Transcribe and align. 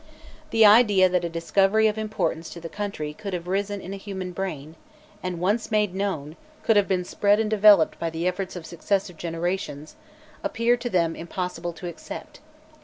The 0.49 0.65
idea 0.65 1.07
that 1.09 1.23
a 1.23 1.29
discovery 1.29 1.85
of 1.85 1.95
importance 1.95 2.49
to 2.49 2.59
the 2.59 2.69
country 2.69 3.13
could 3.13 3.33
have 3.33 3.47
risen 3.47 3.79
in 3.79 3.93
a 3.93 3.97
human 3.97 4.31
brain, 4.31 4.75
and, 5.21 5.39
once 5.39 5.69
made 5.69 5.93
known, 5.93 6.37
could 6.63 6.75
have 6.75 6.87
been 6.87 7.03
spread 7.05 7.39
and 7.39 7.51
developed 7.51 7.99
by 7.99 8.09
the 8.09 8.25
efforts 8.27 8.55
of 8.55 8.65
successive 8.65 9.15
generations, 9.15 9.95
appeared 10.43 10.81
to 10.81 10.89
them 10.89 11.15
impossible 11.15 11.73
to 11.73 11.87
accept. 11.87 12.39